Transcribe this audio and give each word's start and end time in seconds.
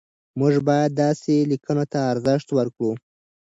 موږ 0.39 0.53
باید 0.69 0.91
داسې 1.03 1.33
لیکنو 1.51 1.83
ته 1.91 1.99
ارزښت 2.11 2.47
ورکړو. 2.57 2.91